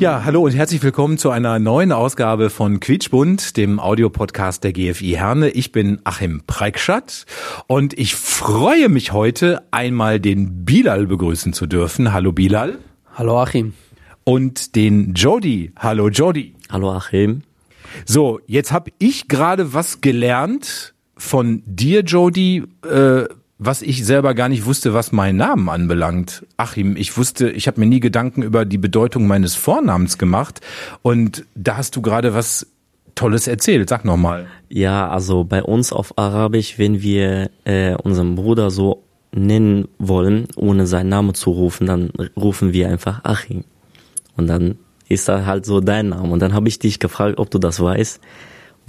[0.00, 5.10] Ja, hallo und herzlich willkommen zu einer neuen Ausgabe von Quietschbund, dem Audiopodcast der GFI
[5.10, 5.50] Herne.
[5.50, 7.26] Ich bin Achim Preikschat
[7.66, 12.14] und ich freue mich heute einmal den Bilal begrüßen zu dürfen.
[12.14, 12.78] Hallo Bilal.
[13.12, 13.74] Hallo Achim.
[14.24, 15.72] Und den Jody.
[15.78, 16.54] Hallo Jody.
[16.70, 17.42] Hallo Achim.
[18.06, 23.24] So, jetzt habe ich gerade was gelernt von dir, Jody, äh,
[23.62, 26.46] was ich selber gar nicht wusste, was meinen Namen anbelangt.
[26.56, 30.62] Achim, ich wusste, ich habe mir nie Gedanken über die Bedeutung meines Vornamens gemacht
[31.02, 32.66] und da hast du gerade was
[33.14, 33.90] Tolles erzählt.
[33.90, 34.46] Sag noch mal.
[34.70, 40.86] Ja, also bei uns auf Arabisch, wenn wir äh, unseren Bruder so nennen wollen, ohne
[40.86, 43.64] seinen Namen zu rufen, dann rufen wir einfach Achim.
[44.38, 44.76] Und dann
[45.10, 46.32] ist da halt so dein Name.
[46.32, 48.20] Und dann habe ich dich gefragt, ob du das weißt.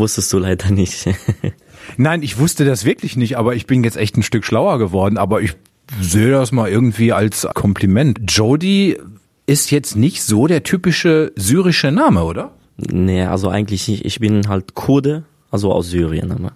[0.02, 1.08] Wusstest du leider nicht.
[1.98, 5.20] Nein, ich wusste das wirklich nicht, aber ich bin jetzt echt ein Stück schlauer geworden,
[5.20, 5.54] aber ich
[6.00, 8.20] sehe das mal irgendwie als Kompliment.
[8.28, 8.98] Jody
[9.46, 12.52] ist jetzt nicht so der typische syrische Name, oder?
[12.78, 14.04] nee, also eigentlich nicht.
[14.04, 16.32] Ich bin halt Kurde, also aus Syrien.
[16.32, 16.54] Aber.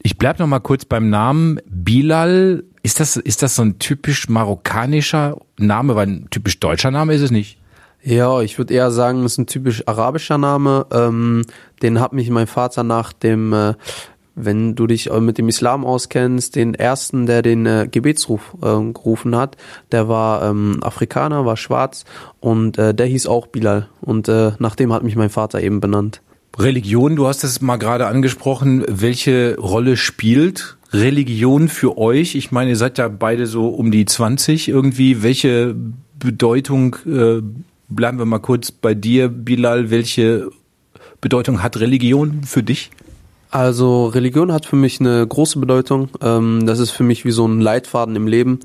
[0.00, 2.62] Ich bleib noch mal kurz beim Namen Bilal.
[2.84, 7.22] Ist das ist das so ein typisch marokkanischer Name, weil ein typisch deutscher Name ist
[7.22, 7.58] es nicht?
[8.04, 10.86] Ja, ich würde eher sagen, es ist ein typisch arabischer Name.
[10.92, 11.42] Ähm,
[11.84, 13.74] den hat mich mein Vater nach dem, äh,
[14.34, 18.92] wenn du dich äh, mit dem Islam auskennst, den ersten, der den äh, Gebetsruf äh,
[18.92, 19.56] gerufen hat,
[19.92, 22.04] der war ähm, Afrikaner, war schwarz
[22.40, 23.88] und äh, der hieß auch Bilal.
[24.00, 26.20] Und äh, nach dem hat mich mein Vater eben benannt.
[26.58, 28.84] Religion, du hast es mal gerade angesprochen.
[28.88, 32.36] Welche Rolle spielt Religion für euch?
[32.36, 35.22] Ich meine, ihr seid ja beide so um die 20 irgendwie.
[35.22, 35.74] Welche
[36.18, 37.42] Bedeutung, äh,
[37.88, 40.48] bleiben wir mal kurz bei dir, Bilal, welche
[41.24, 42.90] Bedeutung hat Religion für dich?
[43.50, 46.10] Also Religion hat für mich eine große Bedeutung.
[46.20, 48.60] Ähm, das ist für mich wie so ein Leitfaden im Leben.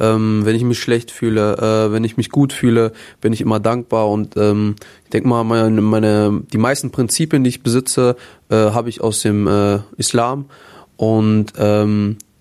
[0.00, 3.60] Ähm, wenn ich mich schlecht fühle, äh, wenn ich mich gut fühle, bin ich immer
[3.60, 8.16] dankbar und ähm, ich denke mal, meine, meine, die meisten Prinzipien, die ich besitze,
[8.48, 10.46] äh, habe ich aus dem äh, Islam
[10.96, 11.52] und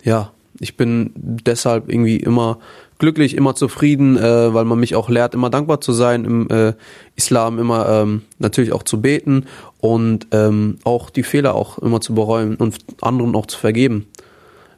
[0.04, 2.60] ja, ich bin deshalb irgendwie immer
[3.00, 6.74] glücklich, immer zufrieden, äh, weil man mich auch lehrt, immer dankbar zu sein im äh,
[7.16, 9.46] Islam, immer ähm, natürlich auch zu beten
[9.80, 14.08] und ähm, auch die Fehler auch immer zu bereuen und anderen auch zu vergeben.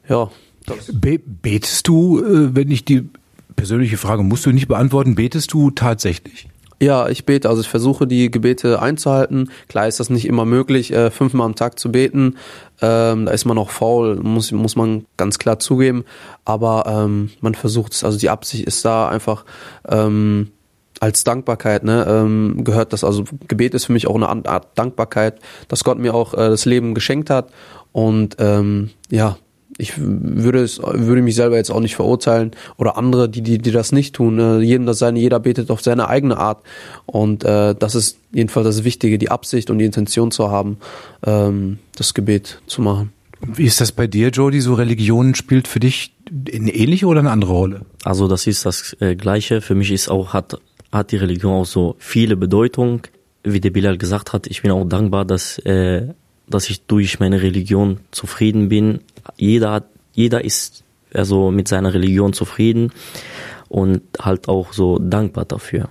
[0.08, 0.30] Ja.
[0.92, 3.08] Be betest du, äh, wenn ich die
[3.56, 6.48] persönliche Frage musst du nicht beantworten, betest du tatsächlich?
[6.82, 7.48] Ja, ich bete.
[7.50, 9.50] Also ich versuche die Gebete einzuhalten.
[9.68, 12.36] Klar ist das nicht immer möglich, äh, fünfmal am Tag zu beten.
[12.80, 16.06] Ähm, da ist man auch faul, muss, muss man ganz klar zugeben.
[16.46, 18.02] Aber ähm, man versucht es.
[18.02, 19.44] Also die Absicht ist da einfach
[19.86, 20.52] ähm,
[21.00, 21.84] als Dankbarkeit.
[21.84, 23.04] Ne, ähm, gehört das.
[23.04, 26.64] Also Gebet ist für mich auch eine Art Dankbarkeit, dass Gott mir auch äh, das
[26.64, 27.50] Leben geschenkt hat.
[27.92, 29.36] Und ähm, ja,
[29.80, 33.70] ich würde es, würde mich selber jetzt auch nicht verurteilen oder andere, die, die, die
[33.70, 34.38] das nicht tun.
[34.38, 36.62] Äh, jedem das seine, jeder betet auf seine eigene Art.
[37.06, 40.78] Und äh, das ist jedenfalls das Wichtige, die Absicht und die Intention zu haben,
[41.24, 43.12] ähm, das Gebet zu machen.
[43.40, 44.60] Wie ist das bei dir, Jody?
[44.60, 47.80] So Religion spielt für dich eine ähnliche oder eine andere Rolle?
[48.04, 49.62] Also das ist das äh, Gleiche.
[49.62, 50.58] Für mich ist auch, hat,
[50.92, 53.02] hat die Religion auch so viele Bedeutung.
[53.42, 56.08] Wie der Bilal gesagt hat, ich bin auch dankbar, dass, äh,
[56.50, 59.00] dass ich durch meine Religion zufrieden bin.
[59.36, 60.84] Jeder, hat- jeder ist
[61.14, 62.92] also mit seiner Religion zufrieden
[63.68, 65.88] und halt auch so dankbar dafür.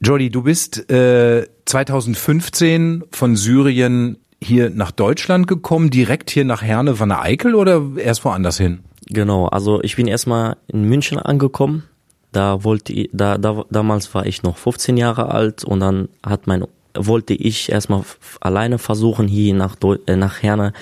[0.00, 6.98] Jody, du bist äh, 2015 von Syrien hier nach Deutschland gekommen, direkt hier nach Herne
[7.00, 8.80] van der Eickel oder erst woanders hin?
[9.06, 11.84] Genau, also ich bin erstmal in München angekommen.
[12.32, 16.46] Da wollte ich, da, da damals war ich noch 15 Jahre alt und dann hat
[16.46, 16.64] mein
[16.96, 18.02] wollte ich erstmal
[18.40, 20.72] alleine versuchen hier nach Deu äh, nach Herne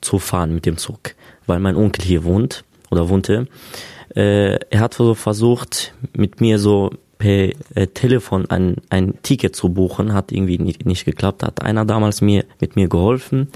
[0.00, 1.14] zu fahren mit dem Zug,
[1.46, 3.46] weil mein Onkel hier wohnt oder wohnte.
[4.14, 9.70] Äh, er hat so versucht mit mir so per äh, Telefon ein ein Ticket zu
[9.70, 11.42] buchen, hat irgendwie nicht, nicht geklappt.
[11.42, 13.48] Hat einer damals mir mit mir geholfen.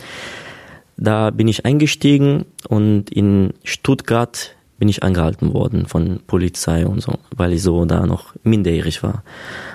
[0.96, 7.14] Da bin ich eingestiegen und in Stuttgart bin ich angehalten worden von Polizei und so,
[7.34, 9.22] weil ich so da noch minderjährig war.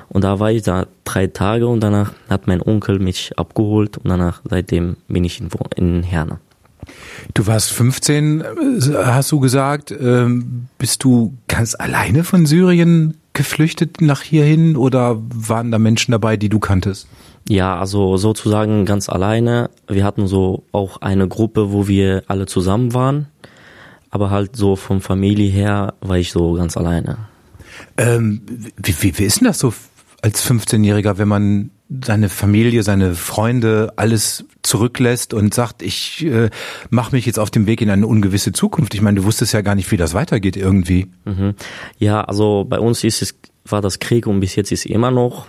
[0.10, 4.10] Und da war ich da drei Tage und danach hat mein Onkel mich abgeholt und
[4.10, 6.40] danach seitdem bin ich in, in Herne.
[7.34, 8.46] Du warst 15, äh,
[9.06, 9.92] hast du gesagt.
[9.92, 16.38] Ähm, bist du ganz alleine von Syrien geflüchtet nach hierhin oder waren da Menschen dabei,
[16.38, 17.08] die du kanntest?
[17.48, 19.70] Ja, also sozusagen ganz alleine.
[19.88, 23.28] Wir hatten so auch eine Gruppe, wo wir alle zusammen waren.
[24.12, 27.18] Aber halt so vom Familie her war ich so ganz alleine.
[27.98, 28.42] Ähm,
[28.78, 29.74] wie, wie, wie ist denn das so
[30.22, 31.72] als 15-Jähriger, wenn man
[32.04, 36.50] seine Familie, seine Freunde, alles zurücklässt und sagt, ich äh,
[36.90, 38.94] mache mich jetzt auf dem Weg in eine ungewisse Zukunft.
[38.94, 41.08] Ich meine, du wusstest ja gar nicht, wie das weitergeht irgendwie.
[41.26, 41.56] Mhm.
[41.98, 43.36] Ja, also bei uns ist es,
[43.66, 45.48] war das Krieg und bis jetzt ist immer noch.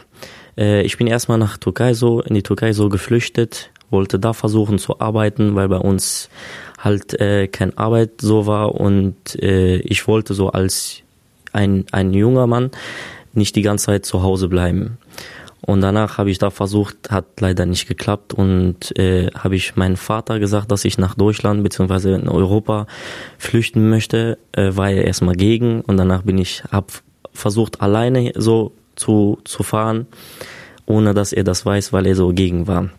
[0.56, 4.78] Äh, ich bin erstmal nach Türkei so, in die Türkei so geflüchtet, wollte da versuchen
[4.78, 6.28] zu arbeiten, weil bei uns
[6.78, 11.02] halt äh, keine Arbeit so war und äh, ich wollte so als
[11.52, 12.70] ein, ein junger Mann
[13.34, 14.98] nicht die ganze Zeit zu Hause bleiben.
[15.64, 19.96] Und danach habe ich da versucht, hat leider nicht geklappt und äh, habe ich meinem
[19.96, 22.14] Vater gesagt, dass ich nach Deutschland bzw.
[22.14, 22.88] in Europa
[23.38, 26.90] flüchten möchte, äh, war er erstmal gegen und danach bin ich hab
[27.32, 30.06] versucht alleine so zu zu fahren,
[30.84, 32.90] ohne dass er das weiß, weil er so gegen war.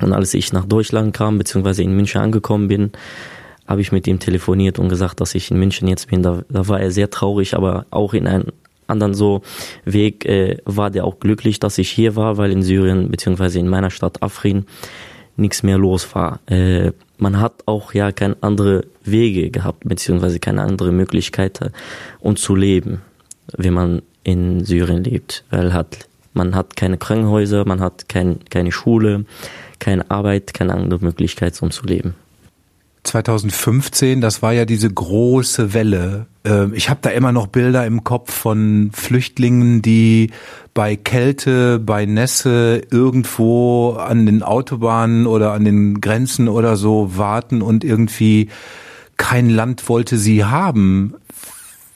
[0.00, 1.82] Und als ich nach Deutschland kam bzw.
[1.82, 2.92] in München angekommen bin,
[3.66, 6.22] habe ich mit ihm telefoniert und gesagt, dass ich in München jetzt bin.
[6.22, 8.46] Da, da war er sehr traurig, aber auch in einem
[8.86, 9.42] anderen so
[9.84, 13.68] Weg äh, war der auch glücklich, dass ich hier war, weil in Syrien beziehungsweise in
[13.68, 14.66] meiner Stadt Afrin
[15.36, 16.40] nichts mehr los war.
[16.46, 21.70] Äh, man hat auch ja keine andere Wege gehabt, beziehungsweise keine andere Möglichkeit, äh,
[22.20, 23.00] um zu leben,
[23.56, 25.44] wenn man in Syrien lebt.
[25.50, 29.24] Weil hat, man hat keine Krankenhäuser, man hat kein, keine Schule,
[29.82, 32.14] keine Arbeit, keine andere Möglichkeit, um zu leben.
[33.02, 36.26] 2015, das war ja diese große Welle.
[36.44, 40.30] Ähm, ich habe da immer noch Bilder im Kopf von Flüchtlingen, die
[40.72, 47.60] bei Kälte, bei Nässe irgendwo an den Autobahnen oder an den Grenzen oder so warten
[47.60, 48.50] und irgendwie
[49.16, 51.14] kein Land wollte sie haben.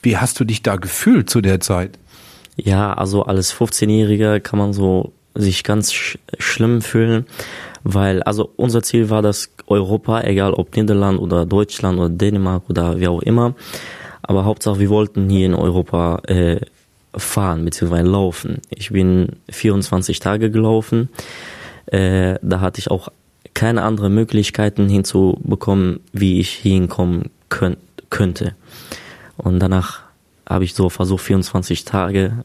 [0.01, 1.97] Wie hast du dich da gefühlt zu der Zeit?
[2.57, 7.25] Ja, also als 15-Jähriger kann man so sich ganz sch schlimm fühlen,
[7.87, 12.99] weil also unser Ziel war das Europa, egal ob Niederland oder Deutschland oder Dänemark oder
[12.99, 13.55] wie auch immer,
[14.21, 16.59] aber Hauptsache wir wollten hier in Europa äh,
[17.15, 18.01] fahren bzw.
[18.01, 18.61] laufen.
[18.69, 21.07] Ich bin 24 Tage gelaufen,
[21.85, 23.07] äh, da hatte ich auch
[23.53, 27.79] keine andere Möglichkeiten hinzubekommen, wie ich hinkommen könnt,
[28.09, 28.53] könnte.
[29.37, 30.01] Und danach
[30.47, 32.43] habe ich so versucht, 24 Tage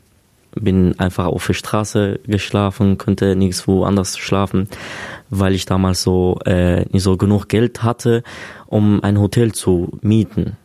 [0.54, 4.68] bin einfach auf der Straße geschlafen, konnte nirgendwo anders schlafen,
[5.30, 8.22] weil ich damals so äh, nicht so genug Geld hatte,
[8.66, 10.56] um ein Hotel zu mieten.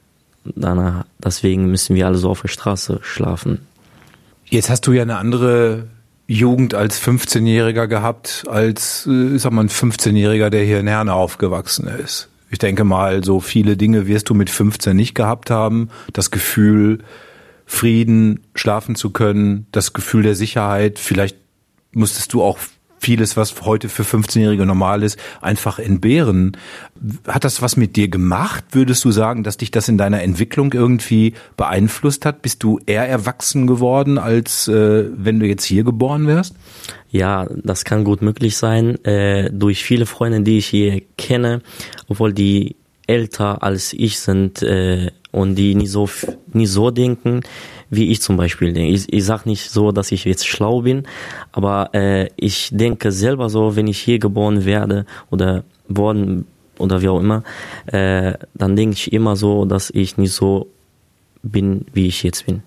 [0.43, 3.67] Danach, deswegen müssen wir alle so auf der Straße schlafen.
[4.45, 5.87] Jetzt hast du ja eine andere
[6.27, 11.87] Jugend als 15-Jähriger gehabt, als, äh, sag mal, ein 15-Jähriger, der hier in Herne aufgewachsen
[11.87, 12.29] ist.
[12.49, 15.89] Ich denke mal, so viele Dinge wirst du mit 15 nicht gehabt haben.
[16.13, 16.99] Das Gefühl,
[17.67, 20.97] Frieden, schlafen zu können, das Gefühl der Sicherheit.
[20.97, 21.37] Vielleicht
[21.91, 22.57] musstest du auch
[22.99, 26.57] vieles, was heute für 15-Jährige normal ist, einfach entbehren.
[27.27, 28.63] Hat das was mit dir gemacht?
[28.71, 32.41] Würdest du sagen, dass dich das in deiner Entwicklung irgendwie beeinflusst hat?
[32.41, 36.55] Bist du eher erwachsen geworden, als äh, wenn du jetzt hier geboren wärst?
[37.09, 39.03] Ja, das kann gut möglich sein.
[39.05, 41.61] Äh, durch viele Freunde, die ich hier kenne,
[42.07, 42.75] obwohl die
[43.07, 46.09] älter als ich sind äh, und die nie so
[46.53, 47.41] nie so denken,
[47.89, 48.93] wie ich zum Beispiel denke.
[48.93, 51.03] Ich, ich sage nicht so, dass ich jetzt schlau bin,
[51.51, 56.45] aber äh, ich denke selber so, wenn ich hier geboren werde oder worden
[56.77, 57.43] oder wie auch immer,
[57.87, 60.67] äh, dann denke ich immer so, dass ich nicht so
[61.43, 62.61] bin, wie ich jetzt bin.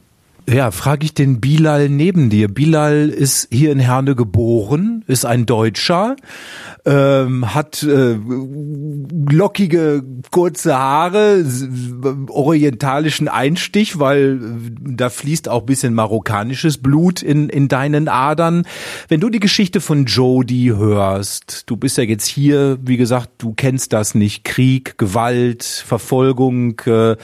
[0.48, 2.48] Ja, frage ich den Bilal neben dir.
[2.48, 6.16] Bilal ist hier in Herne geboren, ist ein Deutscher,
[6.84, 8.16] ähm, hat äh,
[9.30, 11.44] lockige, kurze Haare,
[12.28, 18.64] orientalischen Einstich, weil äh, da fließt auch bisschen marokkanisches Blut in, in deinen Adern.
[19.08, 23.52] Wenn du die Geschichte von Jody hörst, du bist ja jetzt hier, wie gesagt, du
[23.52, 27.16] kennst das nicht, Krieg, Gewalt, Verfolgung, äh,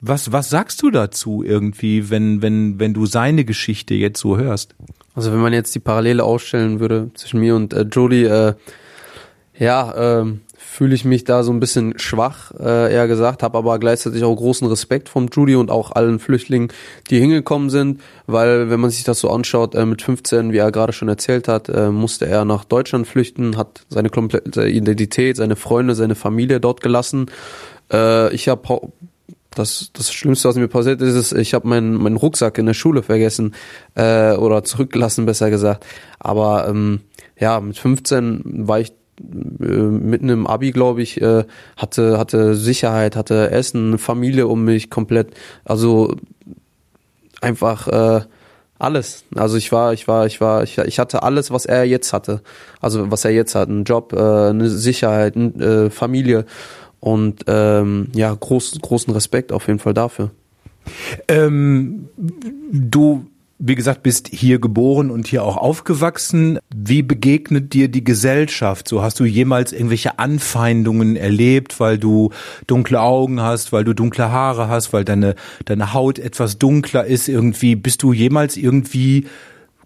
[0.00, 4.74] was, was sagst du dazu irgendwie, wenn, wenn, wenn du seine Geschichte jetzt so hörst?
[5.14, 8.54] Also wenn man jetzt die Parallele ausstellen würde zwischen mir und äh, Jody, äh,
[9.58, 13.78] ja, ähm, fühle ich mich da so ein bisschen schwach, äh, eher gesagt, habe aber
[13.78, 16.68] gleichzeitig auch großen Respekt vom Judy und auch allen Flüchtlingen,
[17.10, 20.70] die hingekommen sind, weil wenn man sich das so anschaut, äh, mit 15, wie er
[20.70, 25.56] gerade schon erzählt hat, äh, musste er nach Deutschland flüchten, hat seine komplette Identität, seine
[25.56, 27.26] Freunde, seine Familie dort gelassen.
[27.92, 28.92] Äh, ich habe
[29.54, 32.74] das, das Schlimmste, was mir passiert ist, ist ich habe meinen meinen Rucksack in der
[32.74, 33.54] Schule vergessen
[33.94, 35.84] äh, oder zurückgelassen, besser gesagt.
[36.18, 37.00] Aber ähm,
[37.38, 41.44] ja, mit 15 war ich äh, mitten im Abi, glaube ich, äh,
[41.76, 45.34] hatte, hatte Sicherheit, hatte Essen, Familie um mich komplett.
[45.64, 46.14] Also
[47.40, 48.20] einfach äh,
[48.80, 49.24] Alles.
[49.34, 52.40] Also ich war, ich war, ich war, ich, ich hatte alles, was er jetzt hatte.
[52.80, 56.46] Also was er jetzt hat, einen Job, äh, eine Sicherheit, eine äh, Familie
[57.00, 60.30] und ähm, ja großen großen Respekt auf jeden Fall dafür.
[61.28, 63.26] Ähm, du
[63.62, 66.58] wie gesagt, bist hier geboren und hier auch aufgewachsen.
[66.74, 68.88] Wie begegnet dir die Gesellschaft?
[68.88, 72.30] So hast du jemals irgendwelche Anfeindungen erlebt, weil du
[72.66, 75.34] dunkle Augen hast, weil du dunkle Haare hast, weil deine,
[75.66, 77.76] deine Haut etwas dunkler ist irgendwie?
[77.76, 79.26] Bist du jemals irgendwie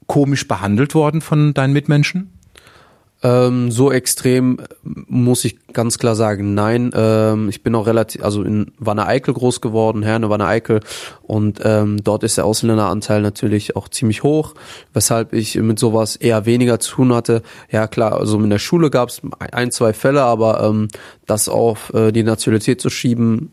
[0.07, 2.31] komisch behandelt worden von deinen Mitmenschen?
[3.25, 6.93] Ähm, so extrem muss ich ganz klar sagen, nein.
[6.95, 10.81] Ähm, ich bin auch relativ, also in Wanne Eickel groß geworden, Herne Wanne Eickel
[11.23, 14.55] und ähm, dort ist der Ausländeranteil natürlich auch ziemlich hoch,
[14.93, 17.43] weshalb ich mit sowas eher weniger zu tun hatte.
[17.71, 20.89] Ja klar, also in der Schule gab es ein, zwei Fälle, aber ähm,
[21.25, 23.51] das auf äh, die Nationalität zu schieben,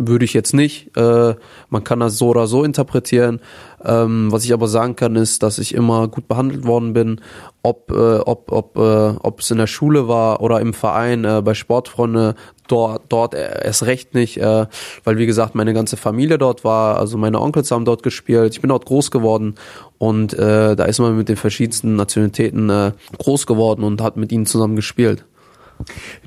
[0.00, 0.96] würde ich jetzt nicht.
[0.96, 1.34] Äh,
[1.68, 3.40] man kann das so oder so interpretieren.
[3.84, 7.20] Ähm, was ich aber sagen kann, ist, dass ich immer gut behandelt worden bin,
[7.62, 11.42] ob äh, ob ob äh, ob es in der Schule war oder im Verein äh,
[11.42, 12.34] bei Sportfreunde
[12.68, 14.66] dort dort erst recht nicht, äh,
[15.04, 18.54] weil wie gesagt meine ganze Familie dort war, also meine Onkels haben dort gespielt.
[18.54, 19.54] Ich bin dort groß geworden
[19.98, 24.32] und äh, da ist man mit den verschiedensten Nationalitäten äh, groß geworden und hat mit
[24.32, 25.24] ihnen zusammen gespielt.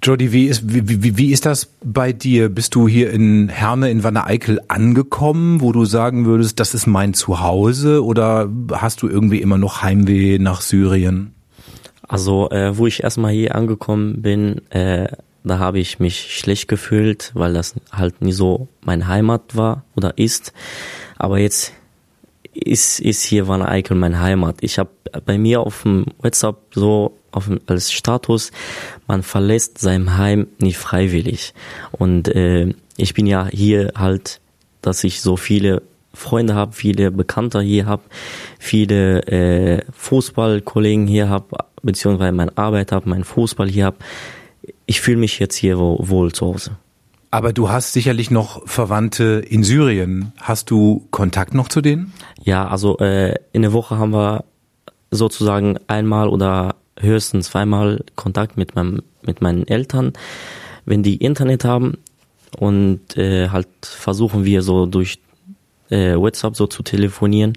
[0.02, 2.50] Jody, wie ist, wie, wie, wie ist das bei dir?
[2.50, 7.14] Bist du hier in Herne in Wanne-Eickel angekommen, wo du sagen würdest, das ist mein
[7.14, 11.34] Zuhause oder hast du irgendwie immer noch Heimweh nach Syrien?
[12.08, 15.08] Also, äh, wo ich erstmal hier angekommen bin, äh,
[15.44, 20.18] da habe ich mich schlecht gefühlt, weil das halt nie so meine Heimat war oder
[20.18, 20.54] ist.
[21.18, 21.74] Aber jetzt
[22.54, 24.58] ist, ist hier Wanne Eickel meine Heimat.
[24.62, 24.90] Ich habe
[25.26, 28.52] bei mir auf dem WhatsApp so auf, als Status,
[29.08, 31.54] man verlässt sein Heim nicht freiwillig.
[31.92, 34.40] Und äh, ich bin ja hier halt,
[34.82, 35.82] dass ich so viele
[36.14, 38.04] Freunde habe, viele Bekannte hier habe,
[38.60, 43.98] viele äh, Fußballkollegen hier habe, beziehungsweise meine Arbeit habe, meinen Fußball hier habe.
[44.86, 46.78] Ich fühle mich jetzt hier wohl zu Hause.
[47.32, 50.34] Aber du hast sicherlich noch Verwandte in Syrien.
[50.40, 52.14] Hast du Kontakt noch zu denen?
[52.44, 54.44] Ja, also äh, in der Woche haben wir
[55.10, 60.14] sozusagen einmal oder höchstens zweimal Kontakt mit meinem mit meinen Eltern,
[60.86, 61.98] wenn die Internet haben
[62.58, 65.20] und äh, halt versuchen wir so durch
[65.90, 67.54] äh, WhatsApp so zu telefonieren,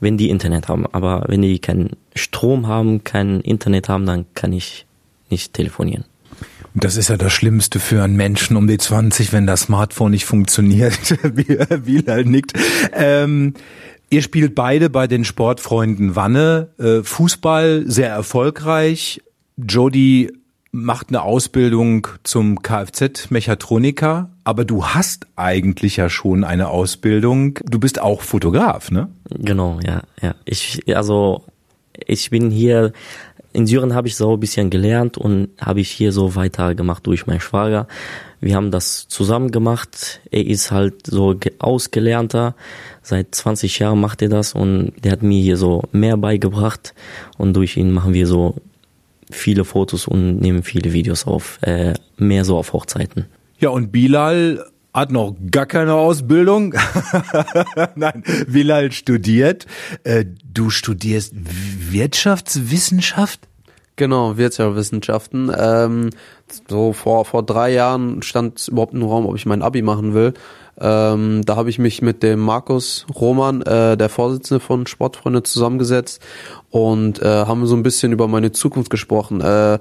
[0.00, 0.86] wenn die Internet haben.
[0.86, 4.86] Aber wenn die keinen Strom haben, kein Internet haben, dann kann ich
[5.30, 6.04] nicht telefonieren.
[6.74, 10.24] Das ist ja das Schlimmste für einen Menschen um die 20, wenn das Smartphone nicht
[10.24, 10.98] funktioniert.
[11.84, 12.54] Bilal nickt.
[12.94, 13.54] Ähm,
[14.08, 16.70] ihr spielt beide bei den Sportfreunden Wanne.
[16.78, 19.20] Äh, Fußball sehr erfolgreich.
[19.56, 20.32] Jody
[20.72, 27.58] macht eine Ausbildung zum Kfz-Mechatroniker, aber du hast eigentlich ja schon eine Ausbildung.
[27.64, 29.10] Du bist auch Fotograf, ne?
[29.28, 30.34] Genau, ja, ja.
[30.46, 31.44] Ich, also,
[32.06, 32.92] ich bin hier
[33.52, 37.26] in Syrien habe ich so ein bisschen gelernt und habe ich hier so weitergemacht durch
[37.26, 37.86] meinen Schwager.
[38.40, 40.20] Wir haben das zusammen gemacht.
[40.30, 42.56] Er ist halt so ausgelernter.
[43.02, 46.94] Seit 20 Jahren macht er das und der hat mir hier so mehr beigebracht.
[47.38, 48.56] Und durch ihn machen wir so
[49.30, 51.58] viele Fotos und nehmen viele Videos auf.
[51.62, 53.26] Äh, mehr so auf Hochzeiten.
[53.58, 56.74] Ja, und Bilal hat noch gar keine Ausbildung.
[57.94, 59.66] Nein, Bilal studiert.
[60.04, 63.48] Äh, du studierst Wirtschaftswissenschaft?
[63.96, 65.50] Genau, Wirtschaftswissenschaften.
[65.56, 66.10] Ähm,
[66.68, 70.34] so vor vor drei Jahren stand überhaupt im Raum, ob ich mein Abi machen will.
[70.80, 76.22] Ähm, da habe ich mich mit dem Markus Roman, äh, der Vorsitzende von Sportfreunde, zusammengesetzt
[76.70, 79.42] und äh, haben so ein bisschen über meine Zukunft gesprochen.
[79.42, 79.78] Äh,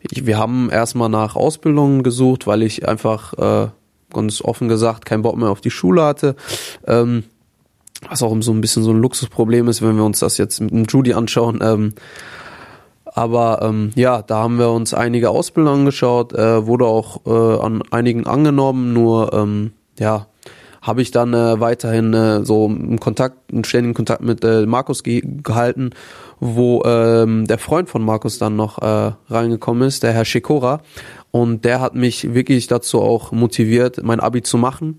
[0.00, 3.68] ich, wir haben erstmal nach Ausbildungen gesucht, weil ich einfach äh,
[4.12, 6.36] ganz offen gesagt keinen Bock mehr auf die Schule hatte.
[6.86, 7.24] Ähm,
[8.08, 10.70] was auch so ein bisschen so ein Luxusproblem ist, wenn wir uns das jetzt mit
[10.72, 11.60] dem Judy anschauen.
[11.62, 11.94] Ähm,
[13.04, 17.82] aber ähm, ja, da haben wir uns einige Ausbildungen angeschaut, äh, wurde auch äh, an
[17.90, 20.26] einigen angenommen, nur ähm, ja,
[20.80, 25.02] habe ich dann äh, weiterhin äh, so im Kontakt, einen ständigen Kontakt mit äh, Markus
[25.04, 25.90] ge gehalten,
[26.40, 30.80] wo ähm, der Freund von Markus dann noch äh, reingekommen ist, der Herr Shikora.
[31.32, 34.98] Und der hat mich wirklich dazu auch motiviert, mein Abi zu machen,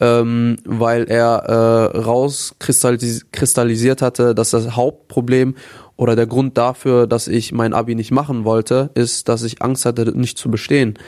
[0.00, 5.54] ähm, weil er äh, rauskristallisiert hatte, dass das Hauptproblem
[5.96, 9.86] oder der Grund dafür, dass ich mein Abi nicht machen wollte, ist, dass ich Angst
[9.86, 10.98] hatte, nicht zu bestehen.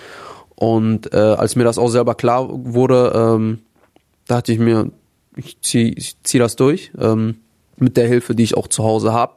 [0.55, 3.63] Und äh, als mir das auch selber klar wurde, ähm,
[4.29, 4.93] dachte ich mir,
[5.35, 7.39] ich ziehe zieh das durch ähm,
[7.79, 9.33] mit der Hilfe, die ich auch zu Hause habe.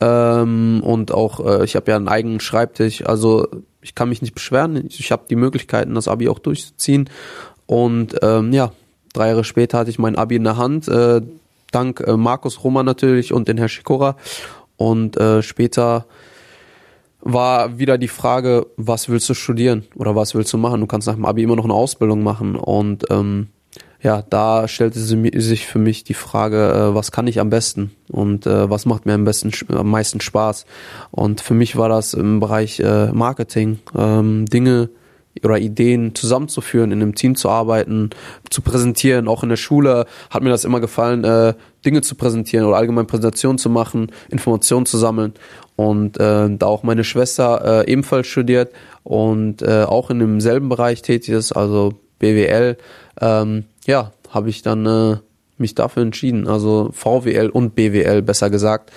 [0.00, 3.46] Ähm, und auch, äh, ich habe ja einen eigenen Schreibtisch, also
[3.84, 4.86] ich kann mich nicht beschweren.
[4.88, 7.10] Ich, ich habe die Möglichkeiten, das Abi auch durchzuziehen.
[7.66, 8.72] Und ähm, ja,
[9.12, 10.88] drei Jahre später hatte ich mein Abi in der Hand.
[10.88, 11.20] Äh,
[11.70, 14.16] dank äh, Markus Roma natürlich und den Herr Schikora.
[14.76, 16.06] Und äh, später
[17.20, 20.80] war wieder die Frage, was willst du studieren oder was willst du machen?
[20.80, 22.56] Du kannst nach dem Abi immer noch eine Ausbildung machen.
[22.56, 23.48] Und ähm,
[24.04, 27.90] ja, da stellte sie sich für mich die Frage, äh, was kann ich am besten
[28.12, 30.66] und äh, was macht mir am besten am meisten Spaß?
[31.10, 34.90] Und für mich war das im Bereich äh, Marketing, ähm, Dinge
[35.42, 38.10] oder Ideen zusammenzuführen, in einem Team zu arbeiten,
[38.50, 39.26] zu präsentieren.
[39.26, 43.58] Auch in der Schule hat mir das immer gefallen, Dinge zu präsentieren oder allgemein Präsentationen
[43.58, 45.32] zu machen, Informationen zu sammeln.
[45.74, 48.70] Und da auch meine Schwester ebenfalls studiert
[49.02, 52.76] und auch in demselben Bereich tätig ist, also BWL,
[53.20, 55.16] ähm, ja, habe ich dann äh,
[55.58, 56.48] mich dafür entschieden.
[56.48, 58.90] Also VWL und BWL besser gesagt.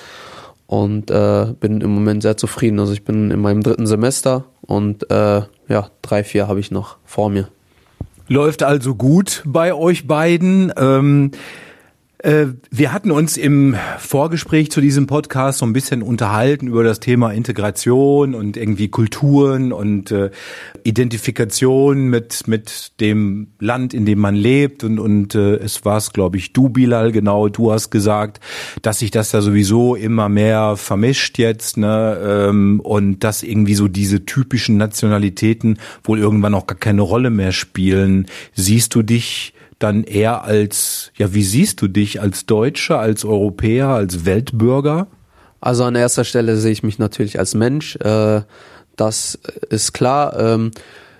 [0.65, 2.79] Und äh, bin im Moment sehr zufrieden.
[2.79, 6.97] Also ich bin in meinem dritten Semester und äh, ja, drei, vier habe ich noch
[7.05, 7.47] vor mir.
[8.27, 10.73] Läuft also gut bei euch beiden.
[10.77, 11.37] Ähm äh,
[12.23, 17.31] wir hatten uns im Vorgespräch zu diesem Podcast so ein bisschen unterhalten über das Thema
[17.31, 20.31] Integration und irgendwie Kulturen und äh,
[20.83, 26.11] Identifikation mit mit dem Land, in dem man lebt und und äh, es war es,
[26.11, 27.49] glaube ich, du Bilal genau.
[27.49, 28.39] Du hast gesagt,
[28.81, 32.17] dass sich das ja sowieso immer mehr vermischt jetzt, ne
[32.49, 37.51] ähm, und dass irgendwie so diese typischen Nationalitäten wohl irgendwann auch gar keine Rolle mehr
[37.51, 38.25] spielen.
[38.55, 43.89] Siehst du dich dann eher als, ja, wie siehst du dich als Deutscher, als Europäer,
[43.89, 45.07] als Weltbürger?
[45.59, 47.95] Also an erster Stelle sehe ich mich natürlich als Mensch.
[47.97, 48.41] Äh,
[48.95, 50.37] das ist klar.
[50.39, 50.71] Ähm,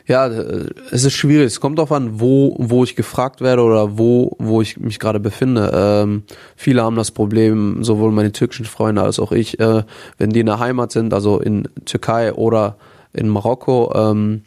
[0.08, 1.48] ja, es ist schwierig.
[1.48, 5.20] Es kommt darauf an, wo, wo ich gefragt werde oder wo, wo ich mich gerade
[5.20, 5.72] befinde.
[5.74, 6.24] Ähm,
[6.56, 9.84] viele haben das Problem, sowohl meine türkischen Freunde als auch ich, äh,
[10.18, 12.78] wenn die in der Heimat sind, also in Türkei oder
[13.12, 14.44] in Marokko, ähm,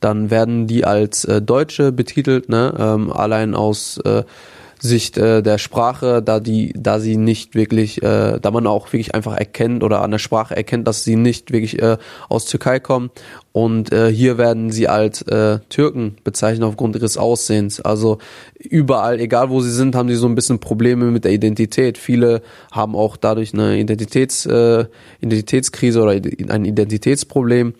[0.00, 2.74] dann werden die als äh, Deutsche betitelt, ne?
[2.78, 4.24] ähm, allein aus äh,
[4.80, 9.14] Sicht äh, der Sprache, da die, da sie nicht wirklich, äh, da man auch wirklich
[9.14, 11.96] einfach erkennt oder an der Sprache erkennt, dass sie nicht wirklich äh,
[12.28, 13.10] aus Türkei kommen.
[13.52, 17.80] Und äh, hier werden sie als äh, Türken bezeichnet aufgrund ihres Aussehens.
[17.80, 18.18] Also
[18.56, 21.98] überall, egal wo sie sind, haben sie so ein bisschen Probleme mit der Identität.
[21.98, 24.84] Viele haben auch dadurch eine Identitäts, äh,
[25.20, 27.74] Identitätskrise oder ein Identitätsproblem.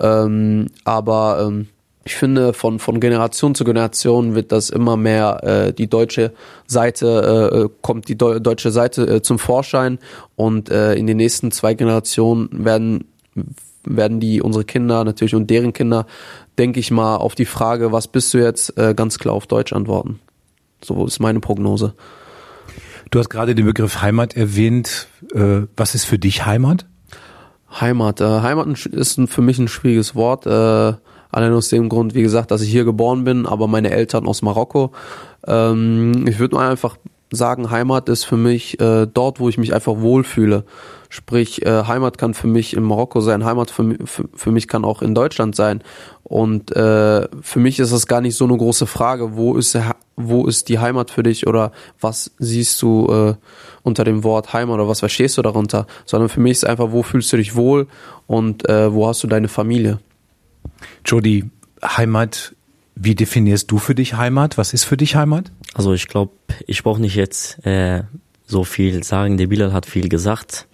[0.00, 1.68] Ähm, aber ähm,
[2.04, 6.32] ich finde, von, von Generation zu Generation wird das immer mehr äh, die deutsche
[6.66, 9.98] Seite, äh, kommt die Deu deutsche Seite äh, zum Vorschein
[10.36, 13.06] und äh, in den nächsten zwei Generationen werden,
[13.84, 16.06] werden die unsere Kinder natürlich und deren Kinder,
[16.58, 19.72] denke ich mal, auf die Frage, was bist du jetzt, äh, ganz klar auf Deutsch
[19.72, 20.20] antworten.
[20.82, 21.94] So ist meine Prognose.
[23.10, 25.08] Du hast gerade den Begriff Heimat erwähnt.
[25.34, 26.84] Äh, was ist für dich Heimat?
[27.80, 28.20] Heimat.
[28.20, 30.46] Äh, Heimat ist für mich ein schwieriges Wort.
[30.46, 30.94] Äh,
[31.30, 34.42] allein aus dem Grund, wie gesagt, dass ich hier geboren bin, aber meine Eltern aus
[34.42, 34.92] Marokko.
[35.46, 36.96] Ähm, ich würde mal einfach
[37.30, 40.64] sagen, Heimat ist für mich äh, dort, wo ich mich einfach wohlfühle.
[41.08, 44.84] Sprich, äh, Heimat kann für mich in Marokko sein, Heimat für, für, für mich kann
[44.84, 45.82] auch in Deutschland sein.
[46.24, 49.78] Und äh, für mich ist das gar nicht so eine große Frage, wo ist,
[50.16, 53.34] wo ist die Heimat für dich oder was siehst du äh,
[53.82, 57.02] unter dem Wort Heimat oder was verstehst du darunter, sondern für mich ist einfach, wo
[57.02, 57.88] fühlst du dich wohl
[58.26, 60.00] und äh, wo hast du deine Familie.
[61.04, 61.44] Jody,
[61.84, 62.54] Heimat,
[62.94, 64.56] wie definierst du für dich Heimat?
[64.56, 65.52] Was ist für dich Heimat?
[65.74, 66.32] Also ich glaube,
[66.66, 68.04] ich brauche nicht jetzt äh,
[68.46, 69.36] so viel sagen.
[69.36, 70.68] Der Bilal hat viel gesagt.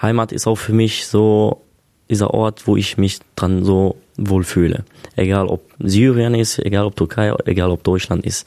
[0.00, 1.62] Heimat ist auch für mich so
[2.08, 4.84] dieser Ort, wo ich mich dran so wohlfühle.
[5.16, 8.46] Egal ob Syrien ist, egal ob Türkei, egal ob Deutschland ist.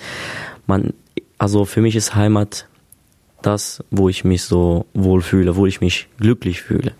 [0.65, 0.93] Man,
[1.37, 2.67] also für mich ist Heimat
[3.41, 6.93] das, wo ich mich so wohlfühle, wo ich mich glücklich fühle.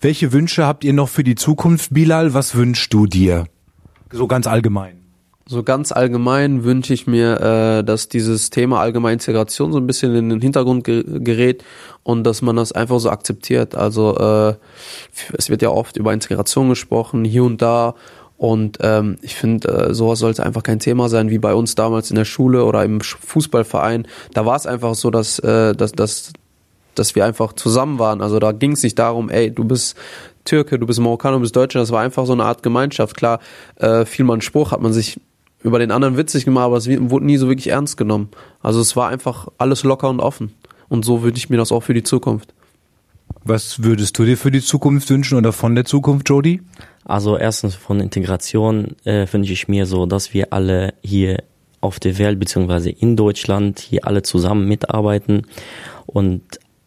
[0.00, 2.34] Welche Wünsche habt ihr noch für die Zukunft, Bilal?
[2.34, 3.46] Was wünschst du dir?
[4.12, 5.05] So ganz allgemein.
[5.48, 10.12] So ganz allgemein wünsche ich mir, äh, dass dieses Thema allgemeine Integration so ein bisschen
[10.16, 11.62] in den Hintergrund ge gerät
[12.02, 13.76] und dass man das einfach so akzeptiert.
[13.76, 14.54] Also äh,
[15.38, 17.94] es wird ja oft über Integration gesprochen, hier und da.
[18.36, 22.10] Und ähm, ich finde, äh, sowas sollte einfach kein Thema sein, wie bei uns damals
[22.10, 24.08] in der Schule oder im Fußballverein.
[24.34, 26.32] Da war es einfach so, dass, äh, dass, dass
[26.96, 28.22] dass wir einfach zusammen waren.
[28.22, 29.96] Also da ging es nicht darum, ey, du bist
[30.44, 31.78] Türke, du bist Marokkaner, du bist Deutscher.
[31.78, 33.16] Das war einfach so eine Art Gemeinschaft.
[33.16, 33.38] Klar,
[33.76, 35.20] äh, fiel mal ein Spruch, hat man sich
[35.62, 38.28] über den anderen witzig gemacht, aber es wurde nie so wirklich ernst genommen.
[38.62, 40.52] Also es war einfach alles locker und offen.
[40.88, 42.54] Und so würde ich mir das auch für die Zukunft.
[43.44, 46.60] Was würdest du dir für die Zukunft wünschen oder von der Zukunft, Jody?
[47.04, 51.42] Also erstens von Integration äh, wünsche ich mir so, dass wir alle hier
[51.80, 55.42] auf der Welt beziehungsweise in Deutschland hier alle zusammen mitarbeiten
[56.06, 56.42] und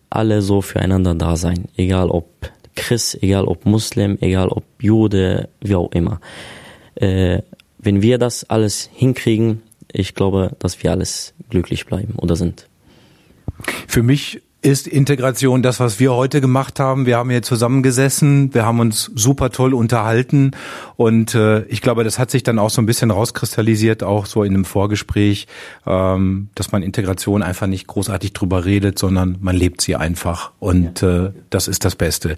[0.09, 2.27] alle so füreinander da sein, egal ob
[2.75, 6.19] Christ, egal ob Muslim, egal ob Jude, wie auch immer.
[6.95, 7.41] Äh,
[7.79, 12.67] wenn wir das alles hinkriegen, ich glaube, dass wir alles glücklich bleiben oder sind.
[13.87, 17.05] Für mich ist Integration das, was wir heute gemacht haben.
[17.05, 20.51] Wir haben hier zusammengesessen, wir haben uns super toll unterhalten
[20.97, 24.43] und äh, ich glaube, das hat sich dann auch so ein bisschen rauskristallisiert, auch so
[24.43, 25.47] in einem Vorgespräch,
[25.87, 31.03] ähm, dass man Integration einfach nicht großartig drüber redet, sondern man lebt sie einfach und
[31.03, 32.35] äh, das ist das Beste.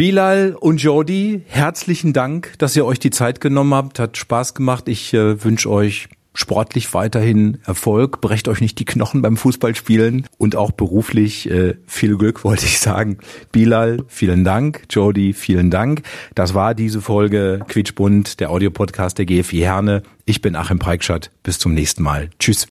[0.00, 3.98] Bilal und Jody, herzlichen Dank, dass ihr euch die Zeit genommen habt.
[3.98, 4.88] Hat Spaß gemacht.
[4.88, 10.56] Ich äh, wünsche euch sportlich weiterhin Erfolg, brecht euch nicht die Knochen beim Fußballspielen und
[10.56, 13.18] auch beruflich äh, viel Glück, wollte ich sagen.
[13.52, 14.84] Bilal, vielen Dank.
[14.88, 16.00] Jody, vielen Dank.
[16.34, 20.02] Das war diese Folge Quietschbund, der Audiopodcast der GFI Herne.
[20.24, 21.30] Ich bin Achim Preikschat.
[21.42, 22.30] Bis zum nächsten Mal.
[22.38, 22.66] Tschüss.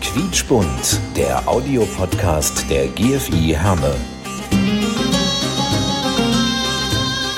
[0.00, 3.96] Quietschbund, der Audiopodcast der GFI Herne.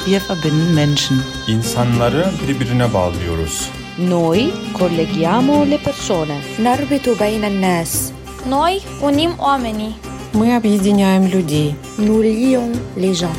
[0.07, 1.17] Wir verbinden Menschen.
[1.47, 3.69] İnsanları birbirine bağlıyoruz.
[3.99, 6.37] Noi colleghiamo le persone.
[6.59, 8.11] نربط بين الناس
[8.49, 9.93] Noi unim oamenii.
[10.33, 11.75] Мы объединяем людей.
[11.99, 13.37] nous lions les gens